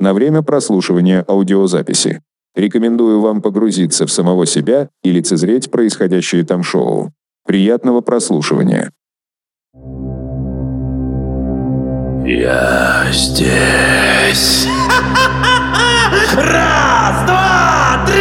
на 0.00 0.14
время 0.14 0.42
прослушивания 0.42 1.24
аудиозаписи. 1.28 2.22
Рекомендую 2.56 3.20
вам 3.20 3.42
погрузиться 3.42 4.06
в 4.06 4.10
самого 4.10 4.46
себя 4.46 4.88
и 5.04 5.12
лицезреть 5.12 5.70
происходящее 5.70 6.44
там 6.44 6.64
шоу. 6.64 7.12
Приятного 7.46 8.00
прослушивания. 8.00 8.90
Я 12.26 13.06
здесь. 13.12 14.66
Раз, 16.36 17.26
два, 17.26 18.06
три! 18.06 18.20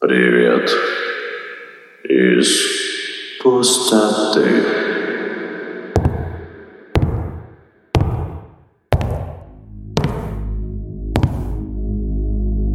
Привет. 0.00 0.70
Из 2.04 2.87
пустоты. 3.42 4.64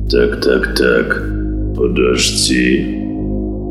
Так, 0.09 0.41
так, 0.41 0.75
так. 0.75 1.23
Подожди. 1.75 3.03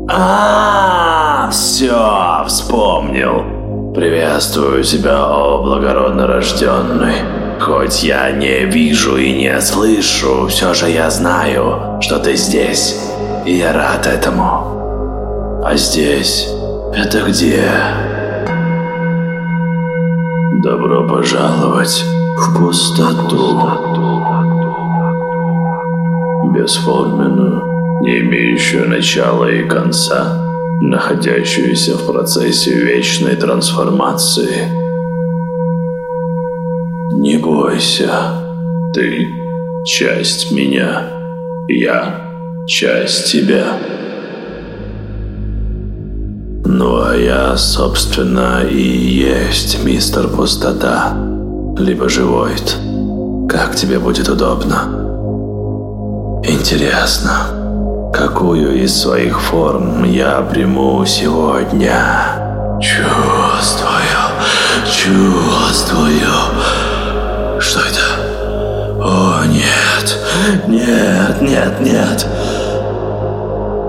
А, 0.09 1.49
все, 1.51 2.43
вспомнил. 2.47 3.93
Приветствую 3.95 4.83
тебя, 4.83 5.25
о 5.25 5.63
благородно 5.63 6.27
рожденный. 6.27 7.15
Хоть 7.59 8.03
я 8.03 8.31
не 8.31 8.65
вижу 8.65 9.15
и 9.15 9.31
не 9.31 9.61
слышу, 9.61 10.47
все 10.47 10.73
же 10.73 10.89
я 10.89 11.09
знаю, 11.09 11.99
что 12.01 12.19
ты 12.19 12.35
здесь. 12.35 12.99
И 13.45 13.55
я 13.55 13.71
рад 13.71 14.05
этому. 14.05 15.61
А 15.63 15.75
здесь 15.75 16.49
это 16.95 17.23
где? 17.27 17.63
Добро 20.61 21.07
пожаловать 21.07 22.03
в 22.37 22.57
пустоту. 22.57 23.59
Бесформенную, 26.53 28.01
не 28.01 28.19
имеющую 28.19 28.87
начала 28.87 29.49
и 29.51 29.67
конца, 29.67 30.39
находящуюся 30.81 31.97
в 31.97 32.05
процессе 32.05 32.73
вечной 32.73 33.35
трансформации. 33.35 34.67
Не 37.13 37.37
бойся, 37.37 38.11
ты 38.93 39.33
часть 39.85 40.51
меня, 40.51 41.07
я 41.67 42.21
часть 42.67 43.31
тебя. 43.31 44.02
Ну 46.65 47.03
а 47.03 47.15
я, 47.15 47.57
собственно, 47.57 48.61
и 48.63 48.81
есть 48.81 49.83
мистер 49.83 50.29
Пустота, 50.29 51.13
либо 51.77 52.07
Живойт. 52.07 52.77
Как 53.49 53.75
тебе 53.75 53.99
будет 53.99 54.29
удобно? 54.29 55.01
Интересно, 56.47 58.11
какую 58.13 58.81
из 58.81 58.95
своих 58.95 59.41
форм 59.41 60.03
я 60.05 60.41
приму 60.41 61.05
сегодня? 61.05 62.79
Чувствую, 62.81 64.01
чувствую. 64.85 66.29
Что 67.59 67.79
это? 67.81 68.23
О, 69.05 69.43
нет, 69.45 70.17
нет, 70.67 71.41
нет, 71.41 71.81
нет. 71.81 72.27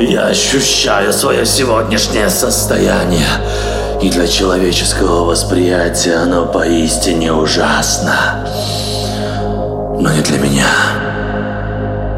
Я 0.01 0.27
ощущаю 0.27 1.13
свое 1.13 1.47
сегодняшнее 1.47 2.29
состояние. 2.29 3.29
И 4.03 4.11
для 4.11 4.27
человеческого 4.27 5.25
восприятия 5.25 6.17
оно 6.17 6.47
поистине 6.47 7.33
ужасно. 7.33 8.45
Но 10.01 10.13
не 10.13 10.21
для 10.21 10.39
меня. 10.39 10.67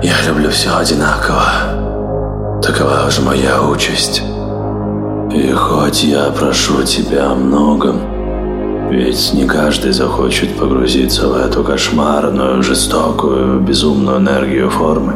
Я 0.02 0.14
люблю 0.26 0.50
все 0.50 0.74
одинаково. 0.74 2.60
Такова 2.62 3.04
уж 3.06 3.18
моя 3.18 3.62
участь. 3.62 4.22
И 5.32 5.52
хоть 5.52 6.02
я 6.02 6.30
прошу 6.30 6.82
тебя 6.82 7.32
о 7.32 7.34
многом, 7.34 8.90
ведь 8.90 9.34
не 9.34 9.44
каждый 9.44 9.92
захочет 9.92 10.56
погрузиться 10.56 11.28
в 11.28 11.36
эту 11.36 11.62
кошмарную, 11.62 12.62
жестокую, 12.62 13.60
безумную 13.60 14.16
энергию 14.16 14.70
формы 14.70 15.14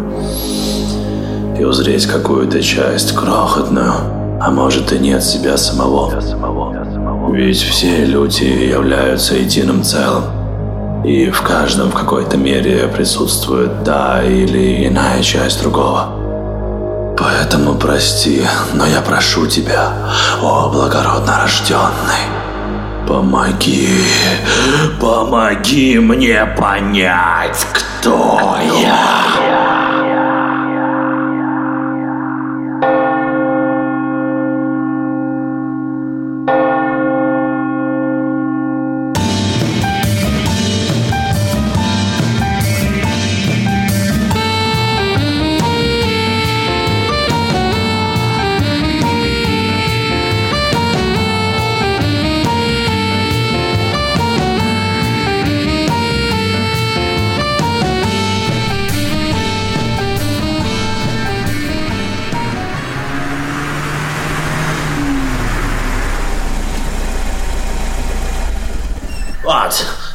и 1.60 1.65
узреть 1.65 2.06
какую-то 2.06 2.62
часть 2.62 3.15
крохотную, 3.15 3.93
а 4.41 4.50
может 4.50 4.93
и 4.93 4.98
нет 4.98 5.22
себя 5.22 5.59
самого. 5.59 6.10
Ведь 7.32 7.60
все 7.60 8.06
люди 8.06 8.44
являются 8.44 9.34
единым 9.34 9.82
целым. 9.82 10.25
И 11.04 11.31
в 11.31 11.43
каждом 11.43 11.91
в 11.91 11.94
какой-то 11.94 12.38
мере 12.38 12.88
присутствует 12.88 13.84
та 13.84 14.22
или 14.22 14.87
иная 14.87 15.22
часть 15.22 15.60
другого. 15.60 16.09
Поэтому 17.19 17.75
прости, 17.75 18.42
но 18.72 18.87
я 18.87 19.03
прошу 19.03 19.47
тебя, 19.47 19.92
о 20.42 20.71
благородно 20.71 21.41
рожденный, 21.42 22.25
помоги, 23.06 24.00
помоги 24.98 25.98
мне 25.98 26.47
понять, 26.56 27.66
кто 27.75 28.56
я. 28.82 29.50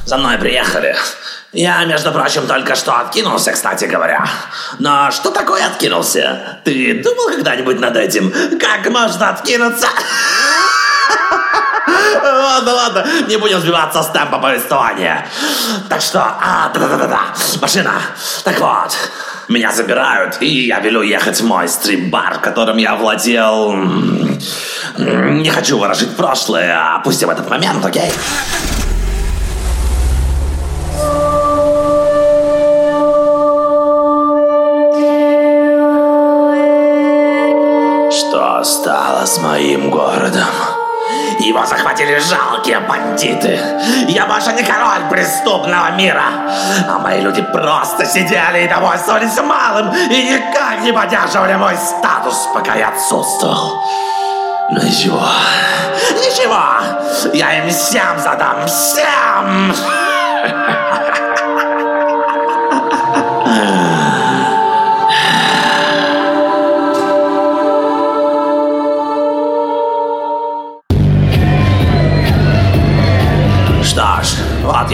За 0.05 0.17
мной 0.17 0.37
приехали. 0.37 0.95
Я, 1.51 1.85
между 1.85 2.11
прочим, 2.11 2.47
только 2.47 2.75
что 2.75 2.99
откинулся, 2.99 3.51
кстати 3.51 3.85
говоря. 3.85 4.25
Но 4.79 5.09
что 5.11 5.31
такое 5.31 5.65
откинулся? 5.65 6.59
Ты 6.63 7.01
думал 7.01 7.27
когда-нибудь 7.29 7.79
над 7.79 7.95
этим? 7.95 8.31
Как 8.59 8.89
можно 8.91 9.29
откинуться? 9.29 9.87
Ладно, 12.23 12.73
ладно, 12.73 13.05
не 13.27 13.37
будем 13.37 13.59
сбиваться 13.59 14.01
с 14.03 14.09
темпа 14.09 14.39
повествования. 14.39 15.25
Так 15.89 16.01
что, 16.01 16.19
а, 16.19 16.69
да-да-да-да, 16.73 17.21
машина. 17.61 17.93
Так 18.43 18.59
вот, 18.59 18.95
меня 19.47 19.71
забирают, 19.71 20.37
и 20.41 20.65
я 20.65 20.79
велю 20.79 21.03
ехать 21.03 21.39
в 21.39 21.45
мой 21.45 21.67
стрип-бар, 21.67 22.39
которым 22.39 22.77
я 22.77 22.95
владел... 22.95 23.73
Не 24.97 25.49
хочу 25.49 25.77
выражить 25.77 26.15
прошлое, 26.15 26.95
опустим 26.95 27.29
этот 27.29 27.49
момент, 27.49 27.85
окей? 27.85 28.11
Что 28.11 28.74
стало 38.65 39.25
с 39.25 39.37
моим 39.37 39.91
городом? 39.91 40.47
Его 41.39 41.65
захватили 41.65 42.17
жалкие 42.17 42.79
бандиты. 42.79 43.59
Я 44.07 44.25
больше 44.25 44.53
не 44.53 44.63
король 44.63 45.07
преступного 45.09 45.91
мира. 45.91 46.23
А 46.89 46.97
мои 46.97 47.21
люди 47.21 47.43
просто 47.43 48.05
сидели 48.05 48.63
и 48.63 48.67
довольствовались 48.67 49.39
малым 49.39 49.93
и 49.93 50.23
никак 50.23 50.81
не 50.81 50.91
поддерживали 50.91 51.55
мой 51.55 51.77
статус, 51.77 52.49
пока 52.53 52.73
я 52.75 52.89
отсутствовал. 52.89 53.83
Ну 54.71 54.81
ничего. 54.81 55.21
Ничего, 56.11 57.33
я 57.33 57.63
им 57.63 57.69
всем 57.69 58.19
задам, 58.19 58.65
всем! 58.65 59.73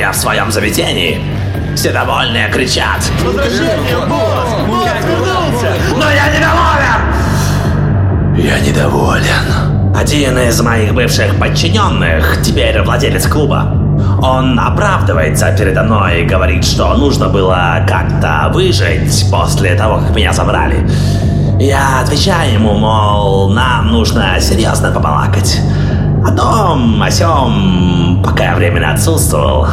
я 0.01 0.12
в 0.12 0.15
своем 0.15 0.51
заведении. 0.51 1.21
Все 1.75 1.92
довольные 1.92 2.50
кричат. 2.50 3.07
Возвращение, 3.24 3.98
босс! 4.09 4.50
Босс 4.68 4.89
вернулся! 5.06 5.75
Но 5.95 6.09
я 6.09 6.27
недоволен! 6.33 7.01
Я 8.36 8.59
недоволен. 8.59 9.95
Один 9.95 10.39
из 10.39 10.59
моих 10.59 10.95
бывших 10.95 11.38
подчиненных, 11.39 12.42
теперь 12.42 12.81
владелец 12.81 13.27
клуба, 13.27 13.71
он 14.24 14.59
оправдывается 14.59 15.56
передо 15.56 15.83
мной 15.83 16.21
и 16.21 16.25
говорит, 16.25 16.65
что 16.65 16.95
нужно 16.95 17.30
было 17.30 17.86
как-то 17.88 18.50
выжить 18.51 19.30
после 19.30 19.75
того, 19.75 20.00
как 20.00 20.15
меня 20.15 20.33
забрали. 20.33 20.89
Я 21.59 22.00
отвечаю 22.01 22.54
ему, 22.54 22.74
мол, 22.74 23.50
нам 23.51 23.92
нужно 23.92 24.39
серьезно 24.39 24.92
побалакать. 24.92 25.62
О 26.23 26.31
том, 26.31 27.01
о 27.01 27.09
сём, 27.09 28.21
пока 28.23 28.44
я 28.51 28.56
временно 28.56 28.91
отсутствовал. 28.91 29.65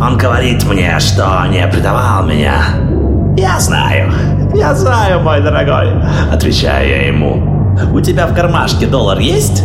Он 0.00 0.18
говорит 0.18 0.64
мне, 0.64 0.98
что 0.98 1.46
не 1.48 1.66
предавал 1.68 2.24
меня. 2.24 2.54
Я 3.36 3.60
знаю, 3.60 4.12
я 4.54 4.74
знаю, 4.74 5.20
мой 5.20 5.40
дорогой, 5.40 5.92
отвечаю 6.32 6.88
я 6.88 7.06
ему. 7.06 7.74
У 7.92 8.00
тебя 8.00 8.26
в 8.26 8.34
кармашке 8.34 8.86
доллар 8.86 9.18
есть? 9.18 9.62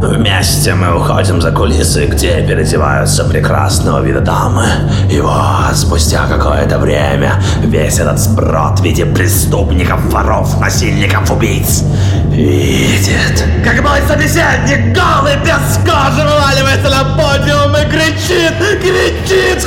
Вместе 0.00 0.74
мы 0.74 0.96
уходим 0.96 1.40
за 1.40 1.50
кулисы, 1.50 2.06
где 2.06 2.40
переодеваются 2.46 3.24
прекрасного 3.24 4.00
вида 4.00 4.20
дамы. 4.20 4.64
И 5.10 5.20
вот, 5.20 5.74
спустя 5.74 6.26
какое-то 6.28 6.78
время, 6.78 7.42
весь 7.64 7.98
этот 7.98 8.20
сброд 8.20 8.78
в 8.78 8.84
виде 8.84 9.04
преступников, 9.04 10.00
воров, 10.12 10.60
насильников, 10.60 11.28
убийц 11.32 11.82
видит, 12.30 13.44
как 13.64 13.82
мой 13.82 14.00
собеседник 14.06 14.94
голый 14.94 15.36
без 15.38 15.78
кожи 15.78 16.22
вываливается 16.22 16.90
на 16.90 17.16
подиум 17.16 17.74
и 17.76 17.84
кричит, 17.90 18.54
кричит. 18.80 19.66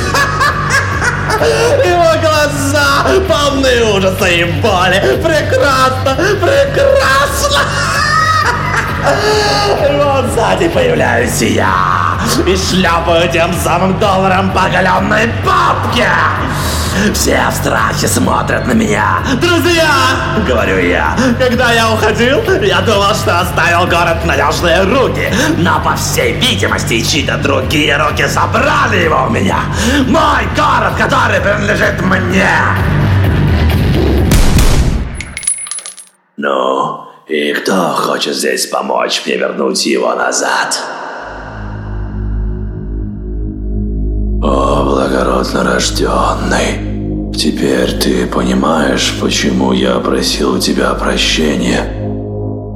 Его 1.84 2.20
глаза 2.22 3.04
полны 3.28 3.84
ужаса 3.96 4.26
и 4.28 4.44
боли. 4.44 4.98
Прекрасно, 5.22 6.16
прекрасно. 6.40 8.01
Вот 9.02 10.26
сзади 10.34 10.68
появляюсь 10.68 11.42
я 11.42 12.18
и 12.46 12.56
шляпаю 12.56 13.28
тем 13.30 13.52
самым 13.52 13.98
долларом 13.98 14.50
по 14.50 14.64
оголенной 14.64 15.28
папке. 15.44 16.08
Все 17.14 17.40
в 17.50 17.54
страхе 17.54 18.06
смотрят 18.06 18.66
на 18.66 18.72
меня. 18.72 19.18
Друзья, 19.40 19.90
говорю 20.46 20.78
я, 20.78 21.16
когда 21.38 21.72
я 21.72 21.90
уходил, 21.90 22.42
я 22.62 22.80
думал, 22.82 23.14
что 23.14 23.40
оставил 23.40 23.86
город 23.86 24.18
в 24.22 24.26
надежные 24.26 24.82
руки. 24.82 25.32
Но 25.56 25.80
по 25.80 25.96
всей 25.96 26.34
видимости, 26.34 27.02
чьи-то 27.02 27.38
другие 27.38 27.96
руки 27.96 28.26
забрали 28.26 29.04
его 29.04 29.24
у 29.26 29.30
меня. 29.30 29.60
Мой 30.06 30.46
город, 30.54 30.94
который 30.98 31.40
принадлежит 31.40 32.00
мне. 32.02 32.48
Ну, 36.36 37.11
и 37.32 37.54
кто 37.54 37.94
хочет 37.94 38.36
здесь 38.36 38.66
помочь 38.66 39.22
мне 39.24 39.38
вернуть 39.38 39.86
его 39.86 40.14
назад? 40.14 40.78
О, 44.42 44.84
благородно 44.84 45.64
рожденный, 45.64 47.32
теперь 47.34 47.98
ты 47.98 48.26
понимаешь, 48.26 49.18
почему 49.18 49.72
я 49.72 49.94
просил 50.00 50.56
у 50.56 50.58
тебя 50.58 50.92
прощения. 50.92 51.90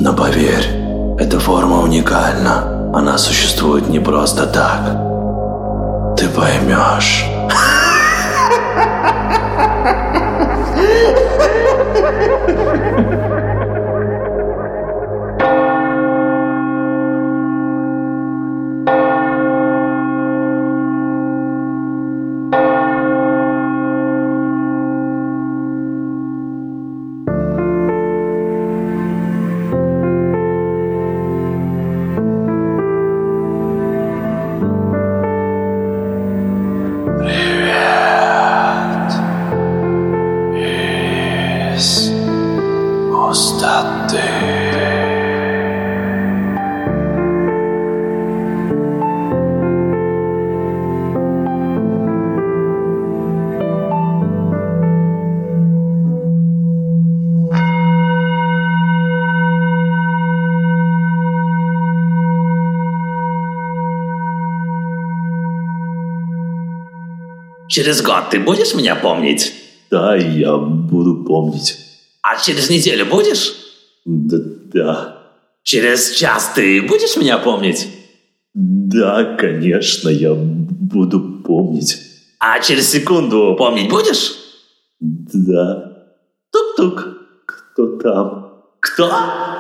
Но 0.01 0.15
поверь, 0.15 0.67
эта 1.19 1.39
форма 1.39 1.83
уникальна. 1.83 2.93
Она 2.95 3.19
существует 3.19 3.91
не 3.91 4.01
просто 4.01 4.47
так. 4.47 6.17
Ты 6.17 6.29
поймешь. 6.31 7.27
Через 67.77 68.01
год 68.01 68.31
ты 68.31 68.41
будешь 68.41 68.75
меня 68.75 68.97
помнить? 68.97 69.53
Да, 69.91 70.17
я 70.17 70.57
буду 70.57 71.25
помнить. 71.25 71.77
А 72.23 72.41
через 72.43 72.71
неделю 72.71 73.05
будешь? 73.05 73.53
Да, 74.07 74.39
да. 74.73 75.19
Через 75.63 76.13
час 76.13 76.53
ты 76.55 76.81
будешь 76.81 77.19
меня 77.19 77.37
помнить? 77.37 77.87
Да, 78.55 79.37
конечно, 79.39 80.09
я 80.09 80.33
буду 80.35 81.43
помнить. 81.45 81.99
А 82.39 82.61
через 82.61 82.91
секунду 82.91 83.55
помнить 83.59 83.91
будешь? 83.91 84.33
Да. 84.99 85.93
Тук-тук. 86.51 87.09
Кто 87.45 87.99
там? 87.99 88.63
Кто? 88.81 89.13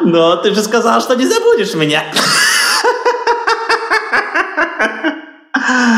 Но 0.07 0.37
ты 0.37 0.55
же 0.55 0.62
сказал, 0.62 1.03
что 1.03 1.17
не 1.17 1.27
забудешь 1.27 1.75
меня. 1.75 2.03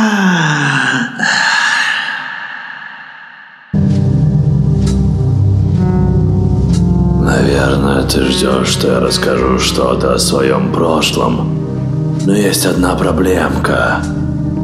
ждешь, 8.38 8.68
что 8.68 8.92
я 8.92 9.00
расскажу 9.00 9.58
что-то 9.58 10.14
о 10.14 10.18
своем 10.18 10.72
прошлом. 10.72 11.58
Но 12.24 12.34
есть 12.34 12.66
одна 12.66 12.94
проблемка. 12.94 14.00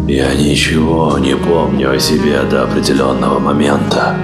Я 0.07 0.33
ничего 0.35 1.19
не 1.19 1.35
помню 1.35 1.91
о 1.91 1.99
себе 1.99 2.41
до 2.49 2.63
определенного 2.63 3.41
момента. 3.41 4.15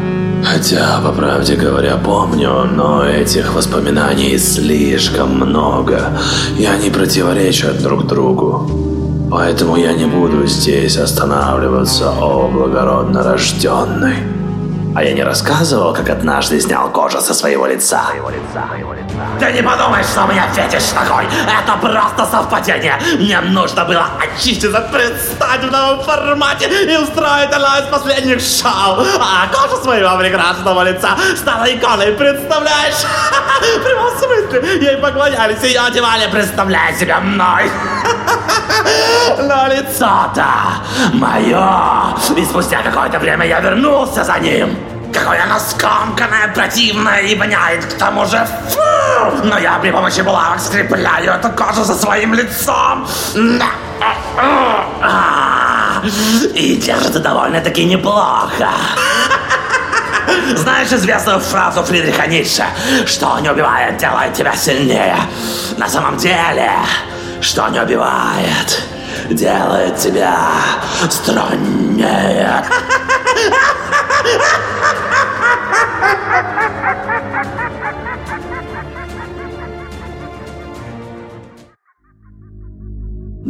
Хотя, 0.45 1.00
по 1.04 1.11
правде 1.11 1.57
говоря, 1.57 1.97
помню, 1.97 2.64
но 2.76 3.04
этих 3.04 3.52
воспоминаний 3.52 4.38
слишком 4.38 5.35
много, 5.35 6.00
и 6.57 6.64
они 6.64 6.88
противоречат 6.88 7.83
друг 7.83 8.07
другу. 8.07 8.71
Поэтому 9.33 9.76
я 9.76 9.92
не 9.95 10.04
буду 10.04 10.47
здесь 10.47 10.97
останавливаться, 10.97 12.12
о 12.21 12.49
благородно 12.49 13.25
рожденный. 13.25 14.29
А 15.00 15.02
я 15.02 15.14
не 15.14 15.23
рассказывал, 15.23 15.95
как 15.95 16.11
однажды 16.11 16.61
снял 16.61 16.90
кожу 16.90 17.23
со 17.23 17.33
своего 17.33 17.66
лица. 17.66 18.02
Ты 19.38 19.50
не 19.50 19.62
подумай, 19.62 20.04
что 20.04 20.25
у 20.25 20.26
меня 20.26 20.47
фетиш 20.52 20.90
такой. 20.90 21.25
Это 21.25 21.78
просто 21.80 22.26
совпадение. 22.30 22.99
Мне 23.19 23.40
нужно 23.40 23.87
было 23.87 24.07
очиститься, 24.21 24.78
предстать 24.92 25.64
в 25.64 25.73
новом 25.73 26.04
формате 26.04 26.69
и 26.85 26.97
устроить 26.99 27.50
одно 27.50 27.78
из 27.78 27.87
последних 27.90 28.40
шоу. 28.40 29.02
А 29.19 29.49
кожа 29.50 29.83
своего 29.83 30.19
прекрасного 30.19 30.83
лица 30.83 31.16
стала 31.35 31.64
иконой, 31.64 32.12
представляешь? 32.12 33.02
В 33.78 33.83
прямом 33.83 34.11
смысле. 34.19 34.87
Ей 34.87 34.99
поклонялись, 34.99 35.62
ее 35.62 35.80
одевали, 35.80 36.30
представляя 36.30 36.95
себя 36.95 37.21
мной. 37.21 37.71
Но 39.38 39.66
лицо-то 39.66 40.47
мое. 41.14 42.16
И 42.37 42.45
спустя 42.45 42.83
какое-то 42.83 43.19
время 43.19 43.47
я 43.47 43.61
вернулся 43.61 44.25
за 44.25 44.38
ним. 44.38 44.89
Какое 45.12 45.43
оно 45.43 45.59
скомканное, 45.59 46.49
противное 46.55 47.21
и 47.21 47.35
воняет 47.35 47.85
к 47.85 47.99
тому 47.99 48.26
же. 48.26 48.47
Фу! 48.69 48.81
Но 49.45 49.59
я 49.59 49.79
при 49.79 49.90
помощи 49.90 50.21
булавок 50.21 50.61
скрепляю 50.61 51.33
эту 51.33 51.50
кожу 51.50 51.85
за 51.85 51.95
своим 51.95 52.35
лицом. 52.35 53.07
И 56.55 56.76
держится 56.76 57.19
довольно-таки 57.21 57.85
неплохо. 57.85 58.69
Знаешь 60.57 60.93
известную 60.93 61.40
фразу 61.40 61.83
Фридриха 61.83 62.26
Ницше, 62.26 62.64
что 63.07 63.38
не 63.40 63.50
убивает, 63.50 63.99
делает 63.99 64.35
тебя 64.35 64.55
сильнее. 64.55 65.17
На 65.76 65.88
самом 65.88 66.17
деле, 66.17 66.71
что 67.40 67.69
не 67.69 67.81
убивает, 67.81 68.83
делает 69.31 69.97
тебя 69.99 70.38
страннее. 71.09 72.64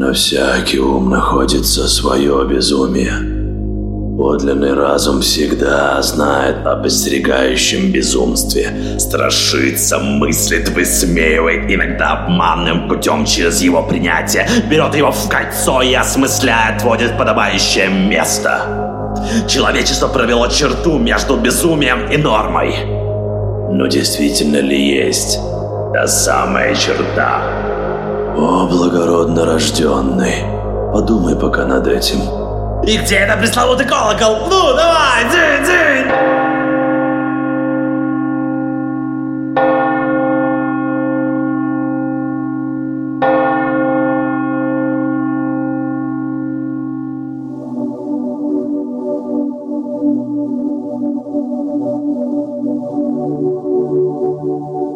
На 0.00 0.14
всякий 0.14 0.78
ум 0.78 1.10
находится 1.10 1.86
свое 1.86 2.46
безумие. 2.48 3.12
Подлинный 4.18 4.72
разум 4.72 5.20
всегда 5.20 6.00
знает 6.00 6.66
об 6.66 6.86
остерегающем 6.86 7.92
безумстве. 7.92 8.98
Страшится, 8.98 9.98
мыслит, 9.98 10.70
высмеивает, 10.70 11.70
иногда 11.70 12.12
обманным 12.12 12.88
путем 12.88 13.26
через 13.26 13.60
его 13.60 13.82
принятие. 13.82 14.48
Берет 14.70 14.94
его 14.94 15.12
в 15.12 15.28
кольцо 15.28 15.82
и 15.82 15.92
осмысляет, 15.92 16.82
вводит 16.82 17.10
в 17.10 17.18
подобающее 17.18 17.90
место. 17.90 19.12
Человечество 19.46 20.08
провело 20.08 20.48
черту 20.48 20.96
между 20.96 21.36
безумием 21.36 22.10
и 22.10 22.16
нормой. 22.16 22.74
Но 23.70 23.86
действительно 23.86 24.62
ли 24.62 24.82
есть 25.04 25.38
та 25.92 26.06
самая 26.06 26.74
черта? 26.74 27.59
О, 28.36 28.66
благородно 28.66 29.44
рожденный, 29.44 30.44
подумай 30.92 31.36
пока 31.36 31.66
над 31.66 31.86
этим. 31.86 32.20
И 32.84 32.96
где 32.96 33.16
это 33.16 33.36
пресловутый 33.36 33.86
колокол? 33.86 34.46
Ну, 34.48 34.74
давай, 34.74 35.24
дынь, 35.24 35.66
дынь! 35.66 36.40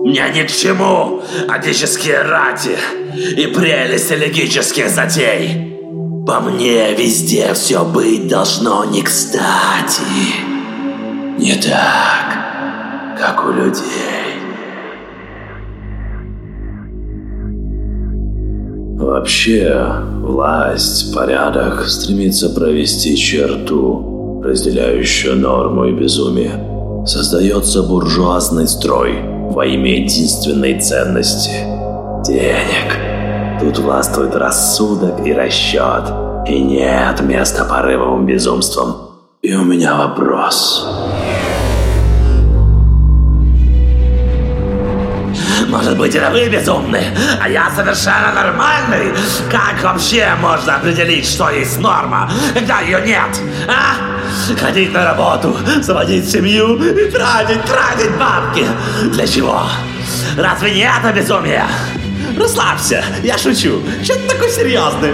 Мне 0.05 0.23
ни 0.35 0.43
к 0.43 0.51
чему 0.51 1.23
отеческие 1.49 2.21
рати 2.21 2.77
и 3.39 3.47
прелесть 3.47 4.11
логических 4.11 4.91
затей. 4.91 5.81
По 6.27 6.41
мне 6.41 6.95
везде 6.95 7.55
все 7.55 7.87
быть 7.87 8.29
должно 8.29 8.85
не 8.85 9.01
кстати. 9.01 10.03
Не 11.39 11.55
так, 11.55 13.19
как 13.19 13.47
у 13.47 13.53
людей. 13.53 13.81
Вообще, 18.99 19.87
власть, 20.21 21.15
порядок 21.15 21.89
стремится 21.89 22.51
провести 22.51 23.17
черту, 23.17 24.43
разделяющую 24.45 25.35
норму 25.35 25.87
и 25.87 25.93
безумие. 25.93 27.07
Создается 27.07 27.83
буржуазный 27.83 28.69
строй 28.69 29.34
во 29.53 29.67
имя 29.67 29.97
единственной 30.01 30.81
ценности– 30.81 31.53
денег– 32.27 32.99
Тут 33.61 33.79
властвует 33.79 34.35
рассудок 34.35 35.27
и 35.27 35.33
расчет. 35.33 36.13
И 36.47 36.61
нет 36.61 37.21
места 37.23 37.65
порывовым 37.65 38.27
безумствам. 38.27 39.13
И 39.43 39.55
у 39.55 39.65
меня 39.65 39.97
вопрос. 39.97 40.87
Может 45.75 45.99
быть, 45.99 46.15
это 46.15 46.31
вы 46.31 46.49
безумны, 46.49 47.03
а 47.43 47.49
я 47.49 47.69
совершенно 47.75 48.33
нормальный? 48.33 49.13
Как 49.51 49.83
вообще 49.83 50.29
можно 50.41 50.77
определить, 50.77 51.27
что 51.29 51.51
есть 51.51 51.81
норма, 51.81 52.31
когда 52.55 52.79
ее 52.79 53.01
нет? 53.05 53.41
А? 53.67 53.97
Ходить 54.57 54.93
на 54.93 55.05
работу, 55.05 55.57
заводить 55.81 56.31
семью 56.31 56.77
и 56.77 57.11
тратить, 57.11 57.65
тратить 57.65 58.17
бабки. 58.17 58.65
Для 59.15 59.27
чего? 59.27 59.63
Разве 60.39 60.71
не 60.71 60.83
это 60.83 61.13
безумие? 61.13 61.65
Расслабься, 62.39 63.05
я 63.25 63.37
шучу. 63.37 63.83
Что 64.05 64.15
ты 64.15 64.29
такой 64.29 64.51
серьезный? 64.51 65.13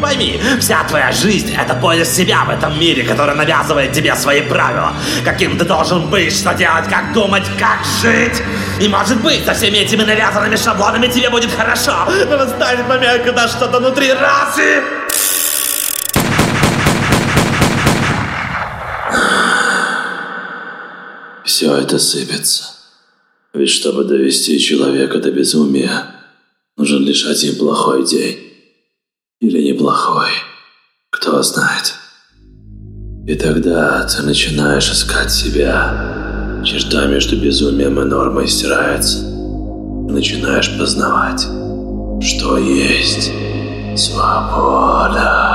Пойми, 0.00 0.40
вся 0.60 0.84
твоя 0.84 1.12
жизнь— 1.12 1.54
это 1.58 1.74
поиск 1.74 2.12
себя 2.12 2.44
в 2.44 2.50
этом 2.50 2.78
мире, 2.78 3.04
который 3.04 3.34
навязывает 3.34 3.92
тебе 3.92 4.14
свои 4.16 4.42
правила. 4.42 4.94
Каким 5.24 5.58
ты 5.58 5.64
должен 5.64 6.08
быть, 6.08 6.32
что 6.32 6.54
делать, 6.54 6.88
как 6.88 7.12
думать, 7.12 7.44
как 7.58 7.80
жить. 8.02 8.42
И 8.80 8.88
может 8.88 9.20
быть, 9.22 9.44
со 9.44 9.54
всеми 9.54 9.78
этими 9.78 10.02
навязанными 10.02 10.56
шаблонами 10.56 11.06
тебе 11.06 11.30
будет 11.30 11.50
хорошо. 11.52 12.06
Но 12.28 12.36
настанет 12.36 12.88
момент, 12.88 13.22
когда 13.24 13.48
что-то 13.48 13.78
внутри 13.78 14.12
раз. 14.12 14.58
Все 21.44 21.76
это 21.76 21.98
сыпется. 21.98 22.64
Ведь 23.52 23.70
чтобы 23.70 24.04
довести 24.04 24.58
человека 24.58 25.18
до 25.18 25.30
безумия, 25.30 26.20
Нужен 26.80 27.04
лишь 27.04 27.26
один 27.26 27.56
плохой 27.56 28.06
день. 28.06 28.49
Или 29.40 29.72
неплохой. 29.72 30.28
Кто 31.10 31.42
знает. 31.42 31.94
И 33.26 33.34
тогда 33.36 34.06
ты 34.06 34.22
начинаешь 34.22 34.90
искать 34.90 35.32
себя. 35.32 36.60
Черта 36.62 37.06
между 37.06 37.40
безумием 37.40 37.98
и 38.00 38.04
нормой 38.04 38.46
стирается. 38.46 39.22
Начинаешь 39.22 40.76
познавать, 40.78 41.40
что 42.22 42.58
есть 42.58 43.32
свобода. 43.96 45.50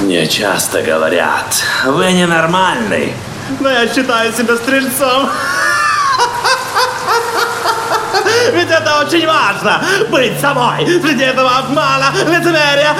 Мне 0.00 0.26
часто 0.28 0.80
говорят, 0.80 1.62
вы 1.84 2.10
ненормальный. 2.12 3.12
Но 3.60 3.68
я 3.68 3.86
считаю 3.86 4.32
себя 4.32 4.56
стрельцом. 4.56 5.28
Ведь 8.52 8.70
это 8.70 9.00
очень 9.00 9.26
важно, 9.26 9.80
быть 10.10 10.38
собой, 10.40 10.86
среди 11.02 11.24
этого 11.24 11.50
обмана, 11.58 12.12
лицемерия, 12.26 12.94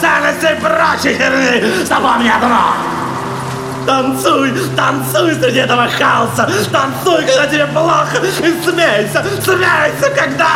ценности 0.00 0.52
и 0.52 0.60
прочей 0.60 1.16
херни. 1.16 1.84
Запомни 1.84 2.28
одно. 2.28 2.74
Танцуй, 3.86 4.52
танцуй 4.76 5.34
среди 5.34 5.60
этого 5.60 5.88
хаоса, 5.88 6.50
танцуй, 6.72 7.24
когда 7.24 7.46
тебе 7.46 7.66
плохо, 7.66 8.18
и 8.24 8.62
смейся, 8.64 9.24
смейся, 9.44 10.10
когда 10.12 10.48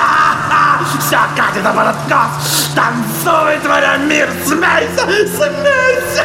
все 0.99 1.19
катит 1.37 1.63
на 1.63 1.91
откос. 1.91 2.71
Танцуй, 2.75 3.59
творя 3.63 3.99
мир, 3.99 4.29
смейся, 4.45 5.07
смейся. 5.37 6.25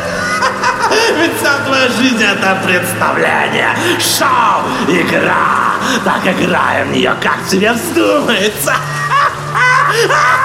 Ведь 1.17 1.37
вся 1.37 1.53
твоя 1.65 1.87
жизнь 1.89 2.23
это 2.23 2.57
представление, 2.65 3.75
шоу, 3.99 4.63
игра. 4.87 5.74
Так 6.03 6.27
играем 6.27 6.89
в 6.89 6.91
нее, 6.91 7.15
как 7.21 7.45
тебе 7.47 7.71
вздумается. 7.73 8.73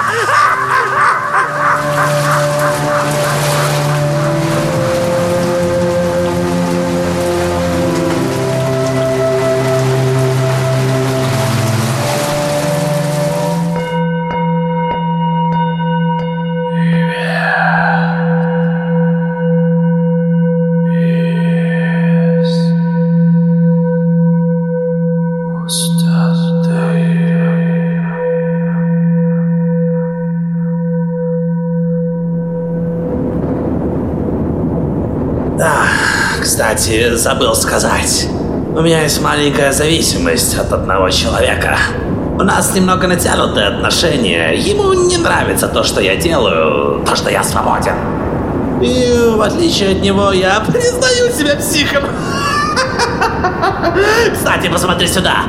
Кстати, 36.61 37.15
забыл 37.15 37.55
сказать. 37.55 38.29
У 38.77 38.83
меня 38.83 39.01
есть 39.01 39.23
маленькая 39.23 39.73
зависимость 39.73 40.59
от 40.59 40.71
одного 40.71 41.09
человека. 41.09 41.79
У 42.39 42.43
нас 42.43 42.75
немного 42.75 43.07
натянутые 43.07 43.69
отношения. 43.69 44.51
Ему 44.51 44.93
не 44.93 45.17
нравится 45.17 45.69
то, 45.69 45.83
что 45.83 46.03
я 46.03 46.17
делаю, 46.17 47.03
то, 47.07 47.17
что 47.17 47.31
я 47.31 47.43
свободен. 47.43 47.95
И 48.83 49.33
в 49.35 49.41
отличие 49.41 49.93
от 49.93 50.03
него, 50.03 50.33
я 50.33 50.61
признаю 50.61 51.33
себя 51.33 51.57
психом. 51.57 52.05
Кстати, 54.35 54.69
посмотри 54.69 55.07
сюда. 55.07 55.45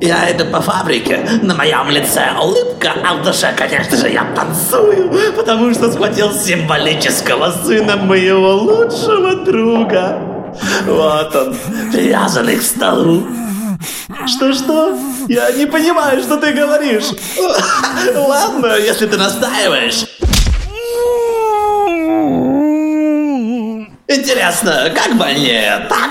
Я 0.00 0.30
иду 0.30 0.44
по 0.44 0.60
фабрике, 0.60 1.26
на 1.42 1.54
моем 1.54 1.88
лице 1.88 2.30
улыбка, 2.38 2.92
а 3.02 3.14
в 3.14 3.22
душе, 3.22 3.54
конечно 3.56 3.96
же, 3.96 4.10
я 4.10 4.26
танцую, 4.34 5.10
потому 5.34 5.72
что 5.72 5.90
схватил 5.90 6.34
символического 6.34 7.50
сына 7.50 7.96
моего 7.96 8.56
лучшего 8.56 9.36
друга. 9.36 10.20
Вот 10.86 11.34
он, 11.34 11.56
привязанный 11.92 12.56
к 12.56 12.62
столу. 12.62 13.26
Что-что? 14.26 14.98
Я 15.28 15.50
не 15.52 15.64
понимаю, 15.64 16.20
что 16.22 16.36
ты 16.36 16.52
говоришь. 16.52 17.06
Ладно, 18.14 18.76
если 18.76 19.06
ты 19.06 19.16
настаиваешь. 19.16 20.04
Интересно, 24.08 24.92
как 24.94 25.16
больнее? 25.16 25.86
Так? 25.88 26.10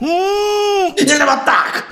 Или 0.00 1.24
вот 1.24 1.44
так? 1.46 1.88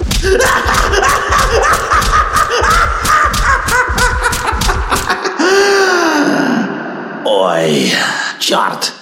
Ой, 7.39 7.93
черт! 8.41 8.95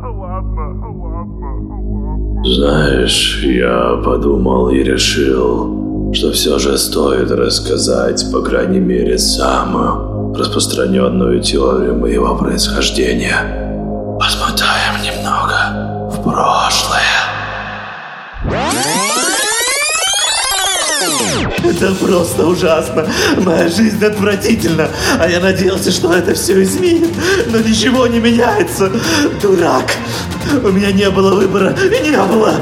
Знаешь, 2.45 3.41
я 3.43 3.97
подумал 4.05 4.69
и 4.69 4.83
решил, 4.83 6.12
что 6.12 6.33
все 6.33 6.59
же 6.59 6.76
стоит 6.76 7.31
рассказать, 7.31 8.31
по 8.31 8.43
крайней 8.43 8.81
мере, 8.81 9.17
самую 9.17 10.35
распространенную 10.35 11.41
теорию 11.41 11.95
моего 11.99 12.37
происхождения. 12.37 14.17
Посмотаем 14.21 15.00
немного 15.02 16.11
в 16.11 16.23
прошлое. 16.23 16.92
Это 21.83 21.95
просто 21.95 22.47
ужасно. 22.47 23.09
Моя 23.39 23.69
жизнь 23.69 24.05
отвратительна. 24.05 24.89
А 25.19 25.29
я 25.29 25.41
надеялся, 25.41 25.91
что 25.91 26.12
это 26.12 26.33
все 26.35 26.62
изменит. 26.62 27.11
Но 27.49 27.59
ничего 27.59 28.07
не 28.07 28.21
меняется. 28.21 28.89
Дурак. 29.43 29.91
У 30.62 30.69
меня 30.69 30.93
не 30.93 31.11
было 31.11 31.35
выбора. 31.35 31.75
И 31.83 32.09
не 32.09 32.17
было. 32.17 32.55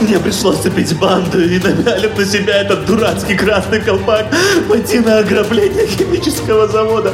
Мне 0.00 0.18
пришлось 0.18 0.58
цепить 0.58 0.96
банду 0.98 1.40
и 1.40 1.58
напялив 1.58 2.18
на 2.18 2.24
себя 2.24 2.62
этот 2.62 2.84
дурацкий 2.86 3.36
красный 3.36 3.80
колпак, 3.80 4.26
пойти 4.68 5.00
на 5.00 5.18
ограбление 5.18 5.86
химического 5.86 6.68
завода. 6.68 7.12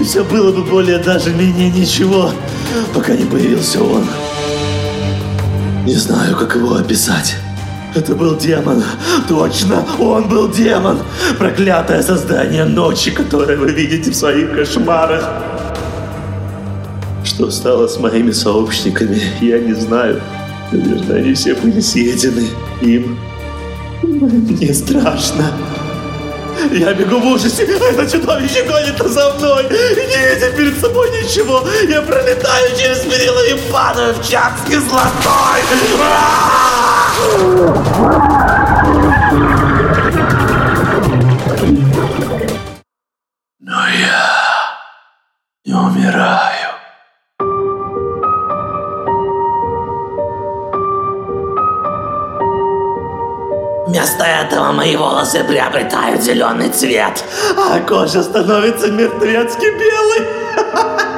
И 0.00 0.04
все 0.04 0.22
было 0.22 0.52
бы 0.52 0.62
более 0.62 0.98
даже 0.98 1.30
менее 1.30 1.70
ничего, 1.70 2.32
пока 2.94 3.14
не 3.14 3.24
появился 3.24 3.82
он. 3.82 4.06
Не 5.84 5.94
знаю, 5.94 6.36
как 6.36 6.54
его 6.54 6.76
описать. 6.76 7.34
Это 7.94 8.14
был 8.14 8.36
демон. 8.36 8.82
Точно, 9.28 9.84
он 9.98 10.28
был 10.28 10.48
демон. 10.48 11.00
Проклятое 11.38 12.02
создание 12.02 12.64
ночи, 12.64 13.10
которое 13.10 13.56
вы 13.56 13.72
видите 13.72 14.10
в 14.10 14.14
своих 14.14 14.54
кошмарах. 14.54 15.28
Что 17.24 17.50
стало 17.50 17.88
с 17.88 17.98
моими 17.98 18.30
сообщниками, 18.30 19.20
я 19.40 19.58
не 19.58 19.74
знаю. 19.74 20.20
Наверное, 20.72 21.18
они 21.18 21.34
все 21.34 21.54
были 21.54 21.80
съедены 21.80 22.48
им. 22.80 23.18
Мне 24.02 24.72
страшно. 24.72 25.52
Я 26.72 26.92
бегу 26.92 27.18
в 27.18 27.26
ужасе, 27.26 27.64
это 27.64 28.10
чудовище 28.10 28.64
гонится 28.64 29.08
за 29.08 29.34
мной, 29.34 29.64
не 29.64 30.34
видя 30.34 30.50
перед 30.56 30.78
собой 30.78 31.10
ничего. 31.10 31.66
Я 31.88 32.02
пролетаю 32.02 32.76
через 32.78 32.98
перила 32.98 33.40
и 33.48 33.72
падаю 33.72 34.14
в 34.14 34.28
чат 34.28 34.52
с 34.62 34.68
кислотой. 34.68 35.60
Но 43.58 43.86
я 43.88 44.30
не 45.64 45.74
умираю. 45.74 46.70
Вместо 53.86 54.24
этого 54.24 54.72
мои 54.72 54.96
волосы 54.96 55.44
приобретают 55.44 56.22
зеленый 56.22 56.70
цвет, 56.70 57.24
а 57.56 57.80
кожа 57.80 58.22
становится 58.22 58.90
мертвецки 58.90 59.66
белой. 59.78 61.00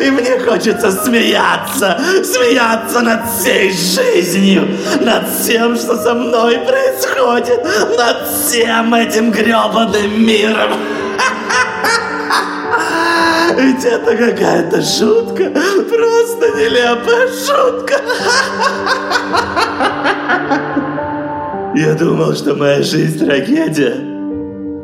И 0.00 0.10
мне 0.10 0.38
хочется 0.38 0.90
смеяться, 0.90 2.00
смеяться 2.24 3.00
над 3.00 3.20
всей 3.30 3.70
жизнью, 3.70 4.68
над 5.00 5.28
всем, 5.28 5.76
что 5.76 5.96
со 5.96 6.14
мной 6.14 6.58
происходит, 6.58 7.62
над 7.96 8.28
всем 8.28 8.94
этим 8.94 9.30
гребаным 9.30 10.26
миром. 10.26 10.70
Ведь 13.56 13.84
это 13.84 14.16
какая-то 14.16 14.82
шутка, 14.82 15.52
просто 15.88 16.50
нелепая 16.56 17.28
шутка. 17.28 18.00
Я 21.76 21.94
думал, 21.94 22.34
что 22.34 22.54
моя 22.54 22.82
жизнь 22.82 23.18
трагедия, 23.18 23.96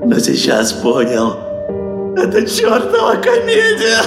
но 0.05 0.19
сейчас 0.19 0.73
понял, 0.73 1.52
это 2.17 2.47
чертова 2.47 3.17
комедия. 3.17 4.03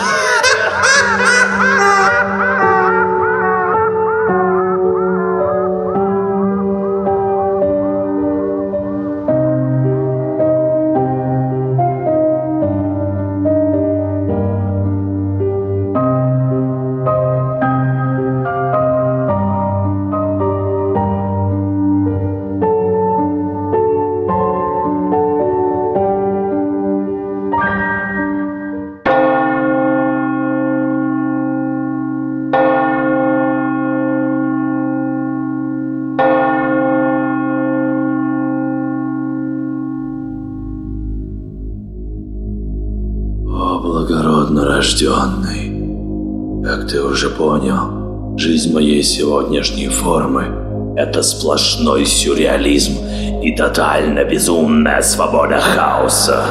Сегодняшней 49.05 49.87
формы– 49.87 50.95
это 50.97 51.23
сплошной 51.23 52.05
сюрреализм 52.05 52.93
и 53.41 53.55
тотально 53.55 54.25
безумная 54.25 55.01
свобода 55.01 55.59
хаоса. 55.59 56.43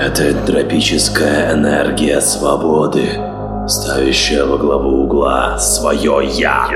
Это 0.00 0.30
энтропическая 0.30 1.52
энергия 1.52 2.20
свободы, 2.20 3.08
ставящая 3.68 4.46
во 4.46 4.56
главу 4.56 5.04
угла 5.04 5.58
свое 5.58 6.20
«я». 6.32 6.68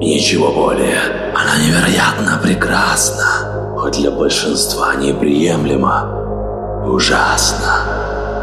Ничего 0.00 0.50
более. 0.52 0.98
Она 1.34 1.58
невероятно 1.62 2.40
прекрасна, 2.42 3.76
хоть 3.76 3.98
для 3.98 4.10
большинства 4.10 4.94
неприемлема. 4.94 6.84
Ужасно. 6.86 7.84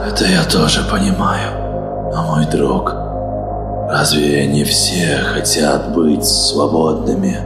Это 0.07 0.25
я 0.25 0.43
тоже 0.43 0.81
понимаю. 0.83 2.11
Но 2.13 2.23
мой 2.23 2.45
друг, 2.45 2.93
разве 3.87 4.45
не 4.47 4.63
все 4.63 5.19
хотят 5.33 5.93
быть 5.93 6.25
свободными? 6.25 7.37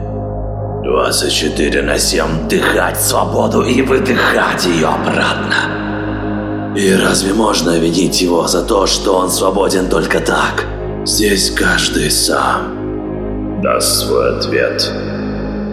24 0.84 1.82
на 1.82 1.98
7 1.98 2.48
дыхать 2.48 3.00
свободу 3.00 3.62
и 3.62 3.82
выдыхать 3.82 4.66
ее 4.66 4.88
обратно. 4.88 6.74
И 6.76 6.92
разве 6.94 7.32
можно 7.34 7.78
винить 7.78 8.20
его 8.20 8.46
за 8.48 8.62
то, 8.62 8.86
что 8.86 9.14
он 9.14 9.30
свободен 9.30 9.88
только 9.88 10.20
так? 10.20 10.64
Здесь 11.04 11.50
каждый 11.50 12.10
сам 12.10 13.60
даст 13.62 14.06
свой 14.06 14.38
ответ. 14.38 14.90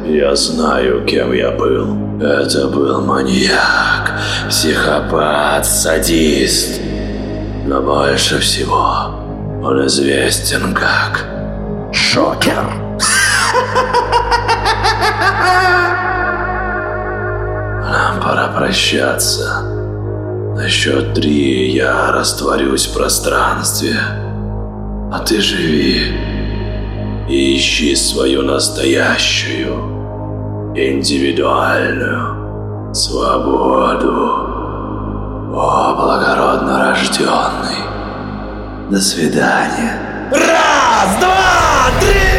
Я 0.06 0.36
знаю, 0.36 1.06
кем 1.06 1.34
я 1.34 1.52
был. 1.52 2.22
Это 2.22 2.68
был 2.68 3.02
маньяк, 3.02 4.20
психопат, 4.50 5.66
садист. 5.66 6.80
Но 7.66 7.82
больше 7.82 8.40
всего 8.40 9.29
он 9.62 9.86
известен 9.86 10.74
как 10.74 11.26
Шокер. 11.92 12.64
Нам 17.84 18.20
пора 18.22 18.48
прощаться. 18.56 19.62
На 20.56 20.68
счет 20.68 21.14
три 21.14 21.72
я 21.72 22.12
растворюсь 22.12 22.88
в 22.88 22.94
пространстве. 22.94 23.96
А 25.12 25.20
ты 25.26 25.42
живи 25.42 26.04
и 27.28 27.58
ищи 27.58 27.96
свою 27.96 28.44
настоящую, 28.44 29.74
индивидуальную 30.76 32.94
свободу. 32.94 34.46
О, 35.52 35.96
благородно 35.96 36.90
рожденный. 36.90 37.79
До 38.90 39.00
свидания. 39.00 40.00
Раз, 40.32 41.20
два, 41.20 41.92
три! 42.02 42.39